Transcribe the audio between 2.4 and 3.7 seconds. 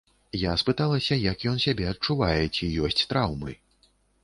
ці ёсць траўмы.